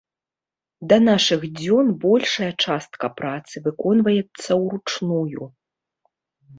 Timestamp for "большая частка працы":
2.07-3.55